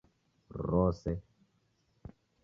Rose 0.71 1.05